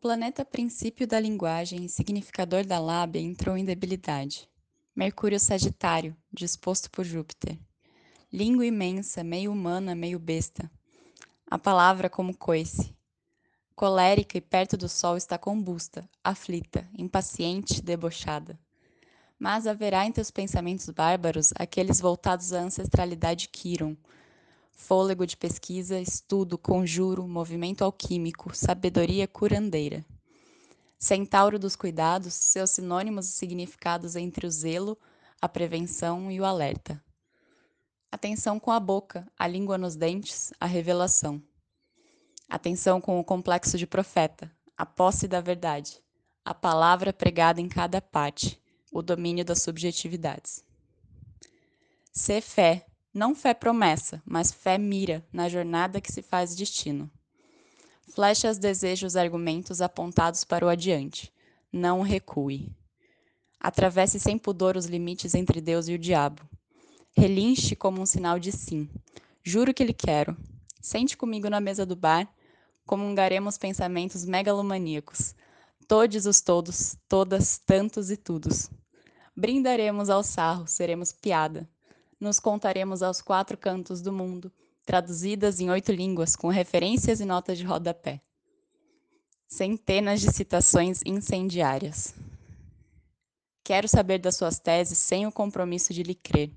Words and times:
planeta 0.00 0.44
princípio 0.44 1.08
da 1.08 1.18
linguagem 1.18 1.84
e 1.84 1.88
significador 1.88 2.64
da 2.64 2.78
lábia 2.78 3.20
entrou 3.20 3.56
em 3.56 3.64
debilidade. 3.64 4.48
Mercúrio 4.94 5.40
Sagitário, 5.40 6.16
disposto 6.32 6.88
por 6.88 7.04
Júpiter. 7.04 7.58
Língua 8.32 8.64
imensa, 8.64 9.24
meio 9.24 9.50
humana, 9.50 9.96
meio 9.96 10.18
besta. 10.18 10.70
A 11.50 11.58
palavra 11.58 12.08
como 12.08 12.36
coice. 12.36 12.94
Colérica 13.74 14.38
e 14.38 14.40
perto 14.40 14.76
do 14.76 14.88
sol 14.88 15.16
está 15.16 15.36
combusta, 15.36 16.08
aflita, 16.22 16.88
impaciente, 16.96 17.82
debochada. 17.82 18.58
Mas 19.36 19.66
haverá 19.66 20.06
entre 20.06 20.20
os 20.20 20.30
pensamentos 20.30 20.88
bárbaros 20.90 21.52
aqueles 21.56 22.00
voltados 22.00 22.52
à 22.52 22.60
ancestralidade 22.60 23.48
Quiron, 23.48 23.96
fôlego 24.78 25.26
de 25.26 25.36
pesquisa, 25.36 26.00
estudo, 26.00 26.56
conjuro, 26.56 27.28
movimento 27.28 27.84
alquímico, 27.84 28.56
sabedoria 28.56 29.28
curandeira. 29.28 30.06
Centauro 30.98 31.58
dos 31.58 31.76
cuidados, 31.76 32.32
seus 32.32 32.70
sinônimos 32.70 33.28
e 33.28 33.32
significados 33.32 34.16
entre 34.16 34.46
o 34.46 34.50
zelo, 34.50 34.96
a 35.42 35.48
prevenção 35.48 36.30
e 36.30 36.40
o 36.40 36.44
alerta. 36.44 37.02
Atenção 38.10 38.58
com 38.58 38.70
a 38.70 38.80
boca, 38.80 39.30
a 39.38 39.46
língua 39.46 39.76
nos 39.76 39.94
dentes, 39.94 40.52
a 40.58 40.64
revelação. 40.64 41.42
Atenção 42.48 43.00
com 43.00 43.20
o 43.20 43.24
complexo 43.24 43.76
de 43.76 43.86
profeta, 43.86 44.50
a 44.76 44.86
posse 44.86 45.28
da 45.28 45.40
verdade, 45.40 46.02
a 46.44 46.54
palavra 46.54 47.12
pregada 47.12 47.60
em 47.60 47.68
cada 47.68 48.00
parte, 48.00 48.58
o 48.90 49.02
domínio 49.02 49.44
das 49.44 49.60
subjetividades. 49.60 50.64
Ser 52.10 52.40
fé, 52.40 52.87
não 53.18 53.34
fé 53.34 53.52
promessa, 53.52 54.22
mas 54.24 54.52
fé 54.52 54.78
mira 54.78 55.26
na 55.32 55.48
jornada 55.48 56.00
que 56.00 56.12
se 56.12 56.22
faz 56.22 56.54
destino. 56.54 57.10
Flechas 58.14 58.58
desejos 58.58 59.16
argumentos 59.16 59.80
apontados 59.80 60.44
para 60.44 60.64
o 60.64 60.68
adiante. 60.68 61.32
Não 61.72 62.00
recue. 62.00 62.70
Atravesse 63.58 64.20
sem 64.20 64.38
pudor 64.38 64.76
os 64.76 64.86
limites 64.86 65.34
entre 65.34 65.60
Deus 65.60 65.88
e 65.88 65.94
o 65.94 65.98
diabo. 65.98 66.48
Relinche 67.10 67.74
como 67.74 68.00
um 68.00 68.06
sinal 68.06 68.38
de 68.38 68.52
sim. 68.52 68.88
Juro 69.42 69.74
que 69.74 69.82
lhe 69.82 69.92
quero. 69.92 70.36
Sente 70.80 71.16
comigo 71.16 71.50
na 71.50 71.60
mesa 71.60 71.84
do 71.84 71.96
bar. 71.96 72.32
Comungaremos 72.86 73.58
pensamentos 73.58 74.24
megalomaníacos. 74.24 75.34
Todos 75.88 76.24
os 76.24 76.40
todos, 76.40 76.96
todas, 77.08 77.58
tantos 77.58 78.12
e 78.12 78.16
tudos. 78.16 78.70
Brindaremos 79.36 80.08
ao 80.08 80.22
sarro, 80.22 80.68
seremos 80.68 81.10
piada 81.10 81.68
nos 82.20 82.40
contaremos 82.40 83.02
aos 83.02 83.20
quatro 83.20 83.56
cantos 83.56 84.00
do 84.02 84.12
mundo, 84.12 84.52
traduzidas 84.84 85.60
em 85.60 85.70
oito 85.70 85.92
línguas, 85.92 86.34
com 86.34 86.48
referências 86.48 87.20
e 87.20 87.24
notas 87.24 87.58
de 87.58 87.64
rodapé. 87.64 88.20
Centenas 89.46 90.20
de 90.20 90.32
citações 90.32 91.00
incendiárias. 91.04 92.14
Quero 93.64 93.86
saber 93.86 94.18
das 94.18 94.36
suas 94.36 94.58
teses 94.58 94.98
sem 94.98 95.26
o 95.26 95.32
compromisso 95.32 95.92
de 95.92 96.02
lhe 96.02 96.14
crer. 96.14 96.50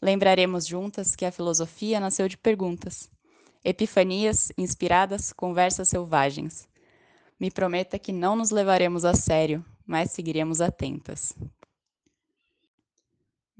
Lembraremos 0.00 0.66
juntas 0.66 1.14
que 1.14 1.24
a 1.24 1.32
filosofia 1.32 2.00
nasceu 2.00 2.28
de 2.28 2.36
perguntas, 2.36 3.10
epifanias, 3.64 4.50
inspiradas, 4.56 5.32
conversas 5.32 5.88
selvagens. 5.88 6.68
Me 7.38 7.50
prometa 7.50 7.98
que 7.98 8.12
não 8.12 8.36
nos 8.36 8.50
levaremos 8.50 9.04
a 9.04 9.14
sério, 9.14 9.64
mas 9.86 10.12
seguiremos 10.12 10.60
atentas. 10.60 11.34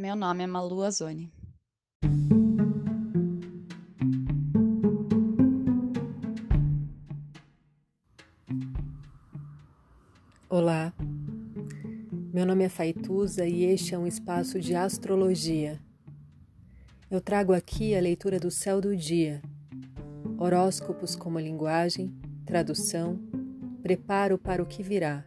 Meu 0.00 0.16
nome 0.16 0.42
é 0.42 0.46
Malu 0.46 0.82
Azoni. 0.82 1.30
Olá, 10.48 10.94
meu 12.32 12.46
nome 12.46 12.64
é 12.64 12.70
Faituza 12.70 13.46
e 13.46 13.64
este 13.64 13.94
é 13.94 13.98
um 13.98 14.06
espaço 14.06 14.58
de 14.58 14.74
astrologia. 14.74 15.78
Eu 17.10 17.20
trago 17.20 17.52
aqui 17.52 17.94
a 17.94 18.00
leitura 18.00 18.40
do 18.40 18.50
céu 18.50 18.80
do 18.80 18.96
dia, 18.96 19.42
horóscopos 20.38 21.14
como 21.14 21.38
linguagem, 21.38 22.10
tradução, 22.46 23.20
preparo 23.82 24.38
para 24.38 24.62
o 24.62 24.66
que 24.66 24.82
virá, 24.82 25.26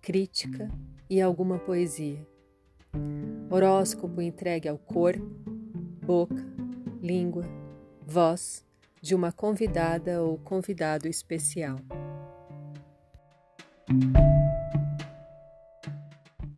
crítica 0.00 0.70
e 1.10 1.20
alguma 1.20 1.58
poesia. 1.58 2.26
Horóscopo 3.50 4.22
entregue 4.22 4.68
ao 4.68 4.78
cor, 4.78 5.16
boca, 6.06 6.46
língua, 7.02 7.44
voz 8.06 8.64
de 9.02 9.12
uma 9.12 9.32
convidada 9.32 10.22
ou 10.22 10.38
convidado 10.38 11.08
especial. 11.08 11.76